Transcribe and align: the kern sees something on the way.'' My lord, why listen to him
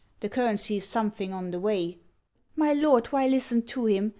the 0.21 0.27
kern 0.27 0.57
sees 0.57 0.83
something 0.87 1.31
on 1.31 1.51
the 1.51 1.59
way.'' 1.59 1.99
My 2.65 2.73
lord, 2.73 3.05
why 3.11 3.27
listen 3.27 3.61
to 3.67 3.85
him 3.85 4.09